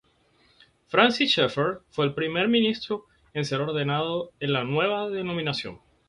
[0.87, 3.05] Francis Schaeffer fue el primer ministro
[3.35, 5.77] en ser ordenado en la nueva denominación.